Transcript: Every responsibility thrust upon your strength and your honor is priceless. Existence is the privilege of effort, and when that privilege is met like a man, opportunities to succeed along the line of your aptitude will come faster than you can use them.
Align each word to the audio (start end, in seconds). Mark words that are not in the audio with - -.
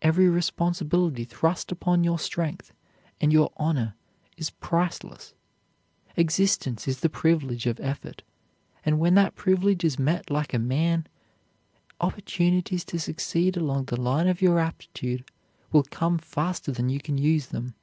Every 0.00 0.26
responsibility 0.26 1.24
thrust 1.24 1.70
upon 1.70 2.02
your 2.02 2.18
strength 2.18 2.72
and 3.20 3.30
your 3.30 3.52
honor 3.58 3.94
is 4.38 4.48
priceless. 4.48 5.34
Existence 6.16 6.88
is 6.88 7.00
the 7.00 7.10
privilege 7.10 7.66
of 7.66 7.78
effort, 7.78 8.22
and 8.86 8.98
when 8.98 9.16
that 9.16 9.34
privilege 9.34 9.84
is 9.84 9.98
met 9.98 10.30
like 10.30 10.54
a 10.54 10.58
man, 10.58 11.06
opportunities 12.00 12.86
to 12.86 12.98
succeed 12.98 13.54
along 13.54 13.84
the 13.84 14.00
line 14.00 14.28
of 14.28 14.40
your 14.40 14.58
aptitude 14.58 15.30
will 15.72 15.82
come 15.82 16.16
faster 16.16 16.72
than 16.72 16.88
you 16.88 16.98
can 16.98 17.18
use 17.18 17.48
them. 17.48 17.74